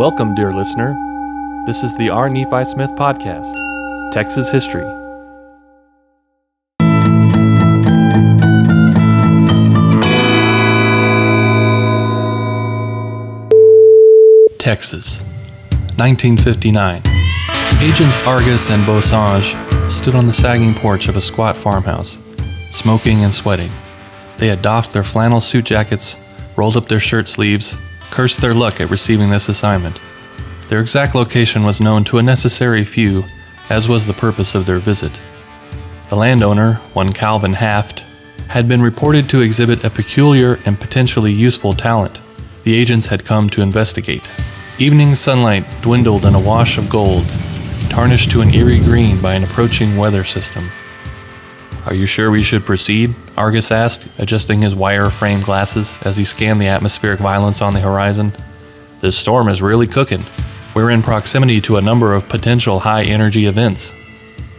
[0.00, 0.96] Welcome, dear listener.
[1.66, 2.30] This is the R.
[2.30, 3.52] Nephi Smith Podcast,
[4.12, 4.80] Texas History.
[14.58, 15.20] Texas,
[15.98, 17.02] 1959.
[17.82, 19.52] Agents Argus and Beausange
[19.90, 22.18] stood on the sagging porch of a squat farmhouse,
[22.70, 23.70] smoking and sweating.
[24.38, 26.16] They had doffed their flannel suit jackets,
[26.56, 27.78] rolled up their shirt sleeves,
[28.10, 30.00] cursed their luck at receiving this assignment.
[30.68, 33.24] Their exact location was known to a necessary few,
[33.68, 35.20] as was the purpose of their visit.
[36.08, 38.00] The landowner, one Calvin Haft,
[38.48, 42.20] had been reported to exhibit a peculiar and potentially useful talent.
[42.64, 44.28] The agents had come to investigate.
[44.78, 47.24] Evening sunlight dwindled in a wash of gold,
[47.88, 50.70] tarnished to an eerie green by an approaching weather system.
[51.86, 53.14] Are you sure we should proceed?
[53.36, 57.80] Argus asked, adjusting his wire frame glasses as he scanned the atmospheric violence on the
[57.80, 58.32] horizon.
[59.00, 60.24] This storm is really cooking.
[60.74, 63.94] We're in proximity to a number of potential high energy events.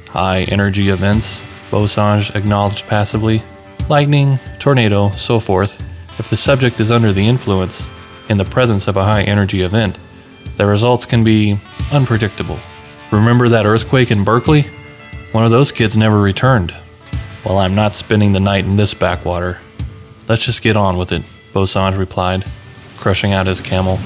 [0.08, 3.44] High energy events, Beausange acknowledged passively.
[3.88, 5.80] Lightning, tornado, so forth.
[6.20, 7.88] If the subject is under the influence,
[8.30, 9.98] in the presence of a high energy event,
[10.58, 11.58] the results can be
[11.92, 12.60] unpredictable.
[13.12, 14.64] Remember that earthquake in Berkeley?
[15.32, 16.74] One of those kids never returned.
[17.46, 19.60] Well, I'm not spending the night in this backwater.
[20.28, 22.46] Let's just get on with it, Beausange replied,
[22.98, 23.98] crushing out his camel.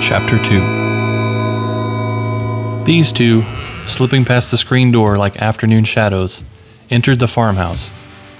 [0.00, 3.42] Chapter 2 These two,
[3.86, 6.42] slipping past the screen door like afternoon shadows,
[6.90, 7.90] entered the farmhouse,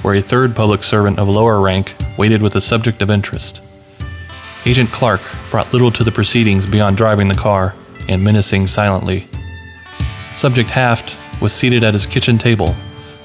[0.00, 3.60] where a third public servant of lower rank waited with a subject of interest.
[4.64, 7.74] Agent Clark brought little to the proceedings beyond driving the car
[8.08, 9.28] and menacing silently.
[10.34, 12.74] Subject Haft was seated at his kitchen table,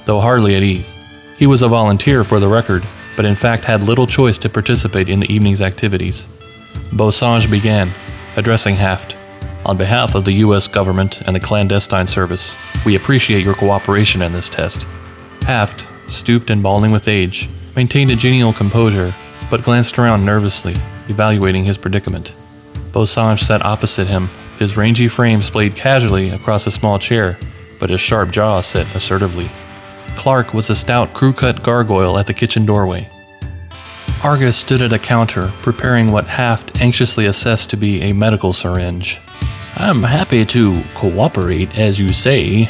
[0.06, 0.98] though hardly at ease.
[1.38, 5.08] He was a volunteer for the record, but in fact had little choice to participate
[5.08, 6.28] in the evening's activities.
[6.92, 7.92] Beausange began,
[8.36, 9.16] addressing Haft.
[9.66, 10.68] On behalf of the U.S.
[10.68, 14.88] government and the clandestine service, we appreciate your cooperation in this test.
[15.44, 19.14] Haft, stooped and balding with age, maintained a genial composure,
[19.52, 20.74] but glanced around nervously,
[21.08, 22.34] evaluating his predicament.
[22.92, 27.38] Beausange sat opposite him, his rangy frame splayed casually across a small chair,
[27.80, 29.50] but his sharp jaw set assertively.
[30.16, 33.10] Clark was a stout crew cut gargoyle at the kitchen doorway.
[34.24, 39.20] Argus stood at a counter, preparing what Haft anxiously assessed to be a medical syringe.
[39.76, 42.64] I'm happy to cooperate, as you say,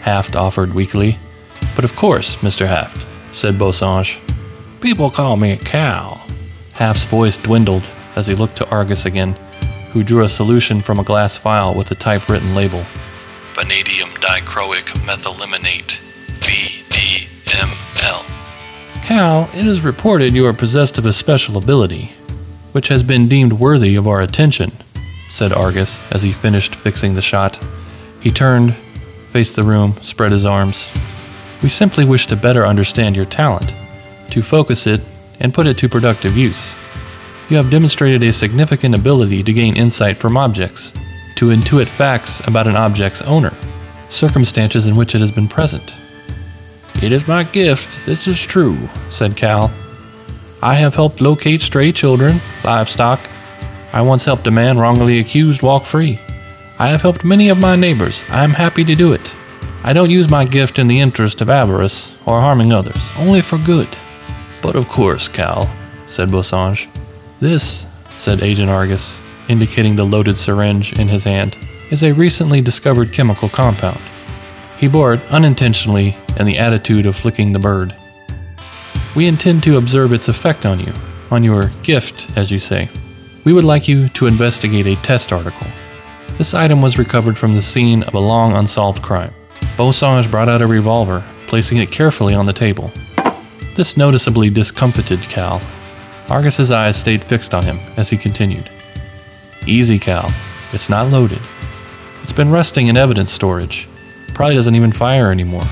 [0.00, 1.18] Haft offered weakly.
[1.76, 2.66] But of course, Mr.
[2.66, 4.18] Haft, said Beausange.
[4.80, 6.24] People call me Cal.
[6.72, 9.36] Haft's voice dwindled as he looked to Argus again,
[9.92, 12.84] who drew a solution from a glass vial with a typewritten label.
[13.52, 14.08] Vanadium
[14.54, 15.98] dichroic methylimonate,
[16.38, 18.22] VDML.
[19.02, 22.12] Cal, it is reported you are possessed of a special ability,
[22.70, 24.70] which has been deemed worthy of our attention,
[25.28, 27.58] said Argus as he finished fixing the shot.
[28.20, 28.74] He turned,
[29.30, 30.88] faced the room, spread his arms.
[31.60, 33.74] We simply wish to better understand your talent,
[34.30, 35.00] to focus it
[35.40, 36.76] and put it to productive use.
[37.50, 40.92] You have demonstrated a significant ability to gain insight from objects,
[41.38, 43.52] to intuit facts about an object's owner,
[44.08, 45.94] circumstances in which it has been present
[47.04, 48.78] it is my gift, this is true,
[49.10, 49.70] said Cal.
[50.62, 53.28] I have helped locate stray children, livestock.
[53.92, 56.18] I once helped a man wrongly accused walk free.
[56.78, 58.24] I have helped many of my neighbors.
[58.30, 59.34] I am happy to do it.
[59.82, 63.58] I don't use my gift in the interest of avarice or harming others, only for
[63.58, 63.88] good.
[64.62, 65.70] But of course, Cal,
[66.06, 66.88] said Beausange.
[67.38, 67.86] This,
[68.16, 71.54] said Agent Argus, indicating the loaded syringe in his hand,
[71.90, 74.00] is a recently discovered chemical compound.
[74.78, 77.94] He bore it unintentionally in the attitude of flicking the bird.
[79.14, 80.92] We intend to observe its effect on you,
[81.30, 82.88] on your gift, as you say.
[83.44, 85.66] We would like you to investigate a test article.
[86.38, 89.32] This item was recovered from the scene of a long unsolved crime.
[89.76, 92.90] Beausange brought out a revolver, placing it carefully on the table.
[93.76, 95.60] This noticeably discomfited Cal.
[96.28, 98.70] Argus's eyes stayed fixed on him as he continued.
[99.66, 100.28] Easy, Cal.
[100.72, 101.40] It's not loaded.
[102.24, 103.86] It's been resting in evidence storage.
[104.32, 105.62] Probably doesn't even fire anymore.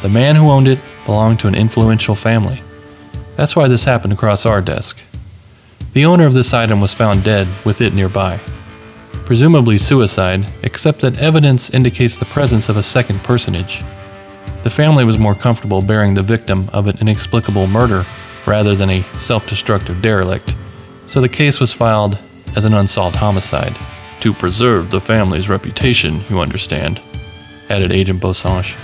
[0.00, 2.62] The man who owned it belonged to an influential family.
[3.36, 5.02] That's why this happened across our desk.
[5.92, 8.40] The owner of this item was found dead with it nearby.
[9.26, 13.84] Presumably suicide, except that evidence indicates the presence of a second personage.
[14.62, 18.06] The family was more comfortable bearing the victim of an inexplicable murder
[18.46, 20.54] rather than a self destructive derelict,
[21.06, 22.18] so the case was filed
[22.56, 23.76] as an unsolved homicide.
[24.26, 27.00] To preserve the family's reputation, you understand
[27.70, 28.76] added Agent Beausange.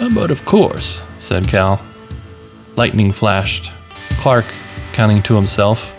[0.00, 1.78] Uh, but of course, said Cal.
[2.74, 3.70] Lightning flashed.
[4.12, 4.46] Clark,
[4.94, 5.94] counting to himself,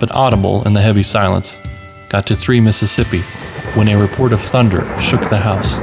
[0.00, 1.56] but audible in the heavy silence,
[2.08, 3.20] got to 3 Mississippi
[3.74, 5.78] when a report of thunder shook the house.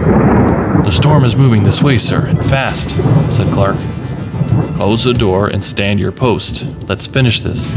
[0.83, 2.89] The storm is moving this way, sir, and fast,
[3.33, 3.77] said Clark.
[4.75, 6.67] Close the door and stand your post.
[6.89, 7.71] Let's finish this.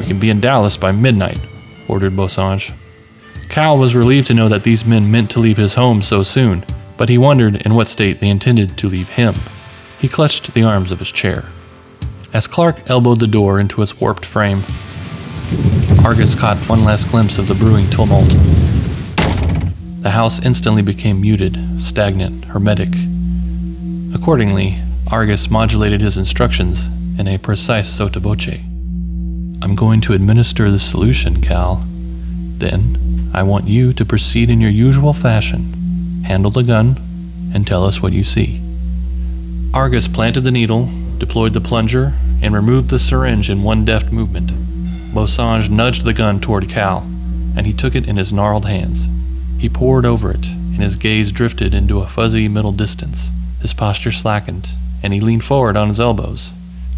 [0.00, 1.38] We can be in Dallas by midnight,
[1.86, 2.74] ordered Beausange.
[3.54, 6.64] Cal was relieved to know that these men meant to leave his home so soon,
[6.96, 9.32] but he wondered in what state they intended to leave him.
[9.96, 11.44] He clutched the arms of his chair.
[12.32, 14.64] As Clark elbowed the door into its warped frame,
[16.04, 18.28] Argus caught one last glimpse of the brewing tumult.
[20.02, 22.92] The house instantly became muted, stagnant, hermetic.
[24.12, 24.80] Accordingly,
[25.12, 26.88] Argus modulated his instructions
[27.20, 28.58] in a precise sotto voce.
[29.62, 31.84] I'm going to administer the solution, Cal.
[32.58, 32.98] Then,
[33.34, 36.22] I want you to proceed in your usual fashion.
[36.24, 36.96] Handle the gun
[37.52, 38.60] and tell us what you see.
[39.74, 40.88] Argus planted the needle,
[41.18, 44.52] deployed the plunger, and removed the syringe in one deft movement.
[45.12, 47.00] Beausange nudged the gun toward Cal,
[47.56, 49.08] and he took it in his gnarled hands.
[49.58, 53.32] He pored over it, and his gaze drifted into a fuzzy middle distance.
[53.60, 54.70] His posture slackened,
[55.02, 56.52] and he leaned forward on his elbows.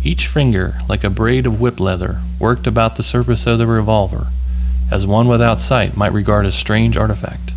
[0.05, 4.27] Each finger, like a braid of whip leather, worked about the surface of the revolver,
[4.91, 7.53] as one without sight might regard a strange artifact.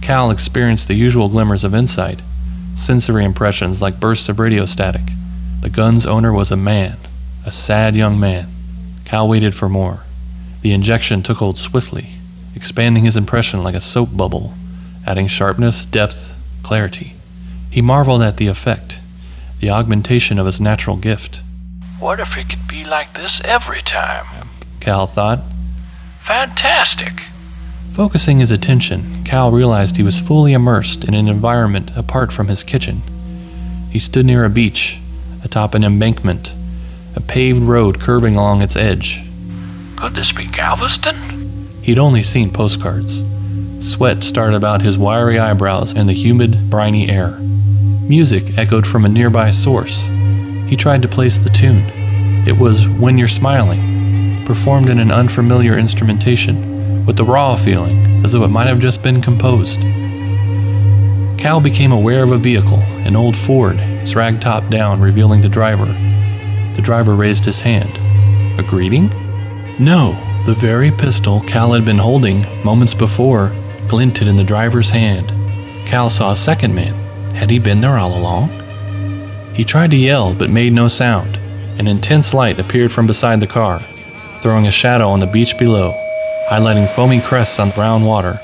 [0.00, 2.22] Cal experienced the usual glimmers of insight,
[2.74, 5.12] sensory impressions like bursts of radio static.
[5.60, 6.96] The gun's owner was a man,
[7.44, 8.48] a sad young man.
[9.04, 10.00] Cal waited for more.
[10.62, 12.10] The injection took hold swiftly,
[12.54, 14.54] expanding his impression like a soap bubble,
[15.06, 17.14] adding sharpness, depth, clarity.
[17.70, 19.00] He marveled at the effect,
[19.60, 21.40] the augmentation of his natural gift.
[21.98, 24.48] What if it could be like this every time?
[24.80, 25.40] Cal thought.
[26.30, 27.24] Fantastic!
[27.92, 32.62] Focusing his attention, Cal realized he was fully immersed in an environment apart from his
[32.62, 33.02] kitchen.
[33.90, 35.00] He stood near a beach,
[35.42, 36.54] atop an embankment,
[37.16, 39.24] a paved road curving along its edge.
[39.96, 41.16] Could this be Galveston?
[41.82, 43.24] He'd only seen postcards.
[43.80, 47.40] Sweat started about his wiry eyebrows in the humid, briny air.
[48.08, 50.06] Music echoed from a nearby source.
[50.68, 51.82] He tried to place the tune.
[52.46, 53.89] It was When You're Smiling,
[54.50, 59.00] performed in an unfamiliar instrumentation, with the raw feeling, as though it might have just
[59.00, 59.80] been composed.
[61.38, 65.48] Cal became aware of a vehicle, an old Ford, its rag top down, revealing the
[65.48, 65.86] driver.
[66.74, 67.92] The driver raised his hand.
[68.58, 69.10] A greeting?
[69.78, 73.52] No, the very pistol Cal had been holding moments before
[73.86, 75.28] glinted in the driver's hand.
[75.86, 76.94] Cal saw a second man.
[77.36, 78.48] Had he been there all along?
[79.54, 81.38] He tried to yell but made no sound.
[81.78, 83.80] An intense light appeared from beside the car,
[84.40, 85.92] throwing a shadow on the beach below,
[86.50, 88.40] highlighting foamy crests on brown water.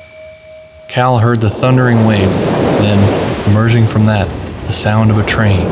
[0.89, 2.31] Cal heard the thundering wave,
[2.81, 4.29] then, emerging from that,
[4.67, 5.67] the sound of a train.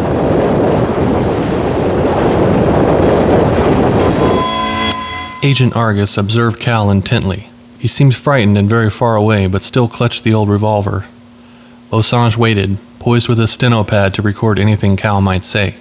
[5.45, 7.51] Agent Argus observed Cal intently.
[7.79, 11.05] He seemed frightened and very far away, but still clutched the old revolver.
[11.91, 15.75] Beausange waited, poised with a steno pad to record anything Cal might say.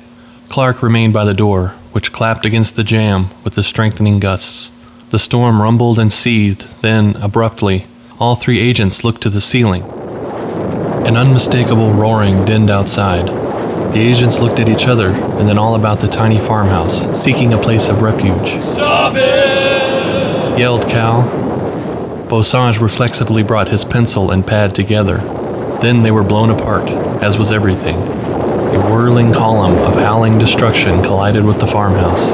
[0.50, 4.70] Clark remained by the door, which clapped against the jamb with the strengthening gusts.
[5.12, 7.86] The storm rumbled and seethed, then, abruptly,
[8.20, 9.84] all three agents looked to the ceiling.
[11.06, 13.28] An unmistakable roaring dinned outside.
[13.94, 17.58] The agents looked at each other and then all about the tiny farmhouse, seeking a
[17.58, 18.62] place of refuge.
[18.62, 20.58] Stop it!
[20.58, 21.24] yelled Cal.
[22.28, 25.18] Beausange reflexively brought his pencil and pad together.
[25.82, 26.90] Then they were blown apart,
[27.22, 28.23] as was everything.
[28.74, 32.32] A whirling column of howling destruction collided with the farmhouse.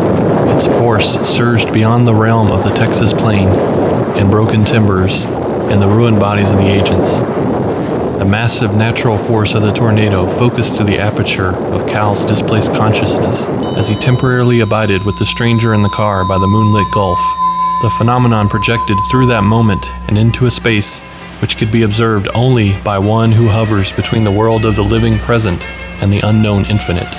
[0.56, 5.88] Its force surged beyond the realm of the Texas plain, and broken timbers, and the
[5.88, 7.18] ruined bodies of the agents.
[7.18, 13.46] The massive natural force of the tornado focused through the aperture of Cal's displaced consciousness
[13.78, 17.20] as he temporarily abided with the stranger in the car by the moonlit gulf.
[17.82, 21.02] The phenomenon projected through that moment and into a space
[21.42, 25.18] which could be observed only by one who hovers between the world of the living
[25.18, 25.66] present
[26.02, 27.14] and the unknown infinite.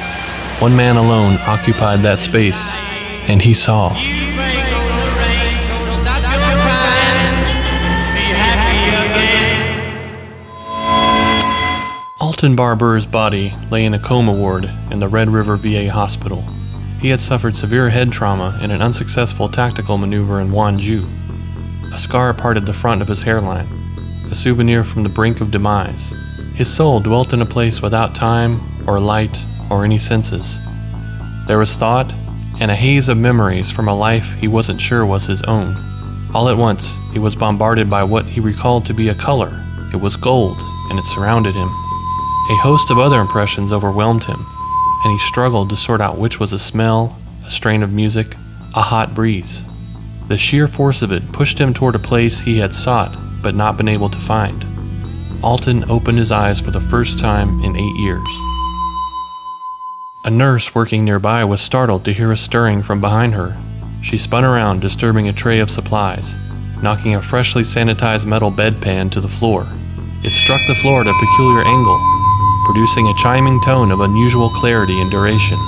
[0.61, 2.77] One man alone occupied that space,
[3.29, 3.97] and he saw.
[12.21, 16.43] Alton Barber's body lay in a coma ward in the Red River VA hospital.
[17.01, 21.07] He had suffered severe head trauma in an unsuccessful tactical maneuver in Wonju.
[21.93, 23.67] A scar parted the front of his hairline,
[24.31, 26.13] a souvenir from the brink of demise.
[26.55, 28.61] His soul dwelt in a place without time
[28.91, 30.59] or light or any senses.
[31.47, 32.13] There was thought
[32.61, 35.77] and a haze of memories from a life he wasn't sure was his own.
[36.35, 39.51] All at once, he was bombarded by what he recalled to be a color.
[39.95, 40.59] It was gold,
[40.91, 41.69] and it surrounded him.
[41.69, 44.45] A host of other impressions overwhelmed him,
[45.05, 47.17] and he struggled to sort out which was a smell,
[47.47, 48.35] a strain of music,
[48.75, 49.63] a hot breeze.
[50.29, 53.77] The sheer force of it pushed him toward a place he had sought but not
[53.77, 54.65] been able to find.
[55.43, 58.50] Alton opened his eyes for the first time in eight years.
[60.23, 63.57] A nurse working nearby was startled to hear a stirring from behind her.
[64.03, 66.35] She spun around, disturbing a tray of supplies,
[66.83, 69.67] knocking a freshly sanitized metal bedpan to the floor.
[70.23, 71.99] It struck the floor at a peculiar angle,
[72.67, 75.59] producing a chiming tone of unusual clarity and duration.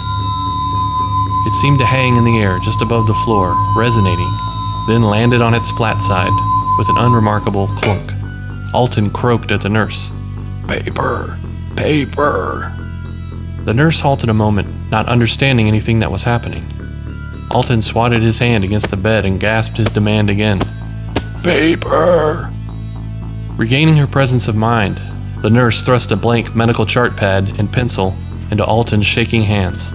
[1.47, 4.30] It seemed to hang in the air just above the floor, resonating,
[4.87, 6.32] then landed on its flat side
[6.76, 8.12] with an unremarkable clunk.
[8.75, 10.12] Alton croaked at the nurse.
[10.68, 11.38] Paper.
[11.75, 12.82] Paper.
[13.64, 16.64] The nurse halted a moment, not understanding anything that was happening.
[17.52, 20.59] Alton swatted his hand against the bed and gasped his demand again.
[21.45, 22.50] Paper.
[23.57, 25.00] Regaining her presence of mind,
[25.42, 28.16] the nurse thrust a blank medical chart pad and pencil
[28.50, 29.92] into Alton's shaking hands.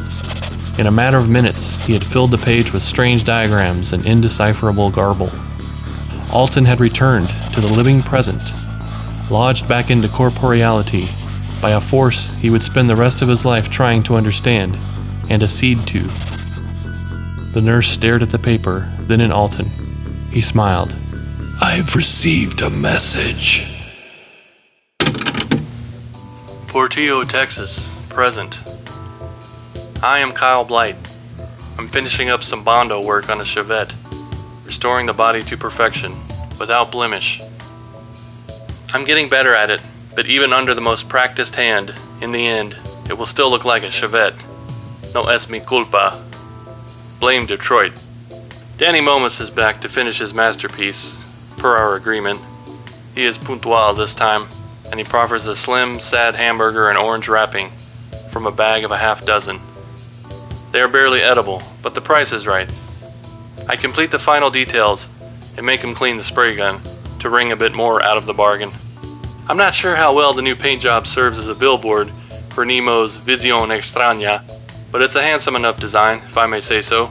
[0.80, 4.92] In a matter of minutes, he had filled the page with strange diagrams and indecipherable
[4.92, 5.30] garble.
[6.32, 8.54] Alton had returned to the living present,
[9.30, 11.04] lodged back into corporeality
[11.62, 14.78] by a force he would spend the rest of his life trying to understand
[15.30, 16.00] and accede to.
[17.54, 19.70] The nurse stared at the paper, then at Alton.
[20.32, 20.96] He smiled.
[21.62, 23.74] I've received a message.
[26.68, 28.62] Portillo, Texas, present.
[30.04, 30.96] I am Kyle Blight.
[31.80, 33.94] I'm finishing up some Bondo work on a Chevette,
[34.66, 36.14] restoring the body to perfection,
[36.60, 37.42] without blemish.
[38.94, 39.82] I'm getting better at it,
[40.18, 42.76] but even under the most practiced hand, in the end,
[43.08, 44.34] it will still look like a Chevette.
[45.14, 46.20] No es mi culpa.
[47.20, 47.94] Blame Detroit.
[48.78, 51.24] Danny Momus is back to finish his masterpiece,
[51.58, 52.40] per our agreement.
[53.14, 54.48] He is puntual this time,
[54.90, 57.70] and he proffers a slim, sad hamburger and orange wrapping
[58.32, 59.60] from a bag of a half dozen.
[60.72, 62.72] They are barely edible, but the price is right.
[63.70, 65.10] I complete the final details
[65.58, 66.82] and make him clean the spray gun
[67.20, 68.72] to wring a bit more out of the bargain.
[69.50, 72.12] I'm not sure how well the new paint job serves as a billboard
[72.50, 74.44] for Nemo's Visión Extraña,
[74.92, 77.10] but it's a handsome enough design, if I may say so.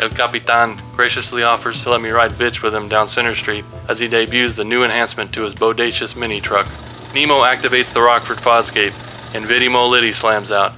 [0.00, 4.00] El Capitan graciously offers to let me ride bitch with him down Center Street as
[4.00, 6.66] he debuts the new enhancement to his bodacious mini truck.
[7.14, 8.94] Nemo activates the Rockford Fosgate,
[9.32, 10.72] and Vidimo Liddy slams out.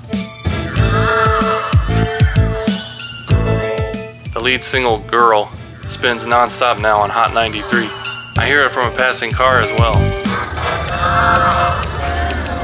[4.34, 5.46] The lead single, Girl,
[5.86, 7.88] spins non-stop now on Hot 93.
[8.36, 10.23] I hear it from a passing car as well.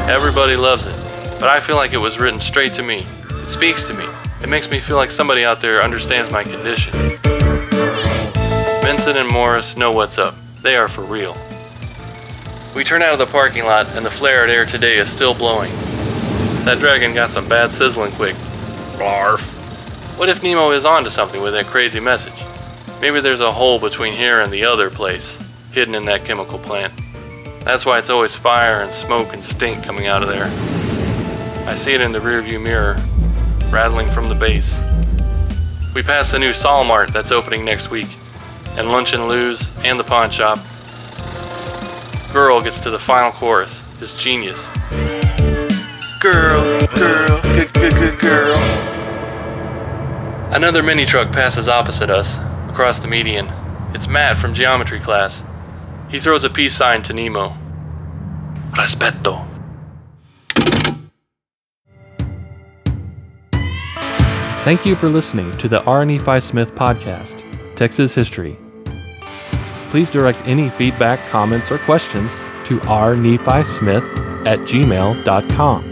[0.08, 0.96] Everybody loves it,
[1.38, 2.98] but I feel like it was written straight to me.
[2.98, 4.04] It speaks to me.
[4.42, 6.92] It makes me feel like somebody out there understands my condition.
[8.82, 10.34] Vincent and Morris know what's up.
[10.62, 11.36] They are for real.
[12.74, 15.70] We turn out of the parking lot, and the flared air today is still blowing.
[16.64, 18.34] That dragon got some bad sizzling quick.
[18.96, 19.40] Blarf.
[20.18, 22.44] What if Nemo is onto something with that crazy message?
[23.00, 25.38] Maybe there's a hole between here and the other place,
[25.72, 26.92] hidden in that chemical plant.
[27.64, 30.46] That's why it's always fire and smoke and stink coming out of there.
[31.68, 32.96] I see it in the rearview mirror,
[33.70, 34.78] rattling from the base.
[35.94, 38.08] We pass the new Salmart that's opening next week,
[38.76, 40.58] and Lunch and Lose, and the pawn shop.
[42.32, 44.66] Girl gets to the final chorus, is genius.
[46.18, 46.64] Girl,
[46.94, 48.56] girl, good, good, good girl.
[50.52, 52.36] Another mini truck passes opposite us,
[52.68, 53.52] across the median.
[53.94, 55.44] It's Matt from geometry class.
[56.10, 57.56] He throws a peace sign to Nemo.
[58.72, 59.46] Respeto.
[64.64, 66.04] Thank you for listening to the R.
[66.04, 67.44] Nephi Smith podcast,
[67.76, 68.58] Texas History.
[69.90, 72.30] Please direct any feedback, comments, or questions
[72.64, 75.89] to rnephysmith at gmail.com.